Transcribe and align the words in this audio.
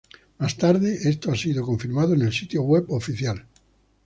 Más 0.39 0.57
tarde, 0.57 0.97
esto 1.07 1.31
ha 1.31 1.35
sido 1.35 1.63
confirmado 1.63 2.15
en 2.15 2.23
el 2.23 2.33
sitio 2.33 2.63
web 2.63 2.85
oficial. 2.89 3.45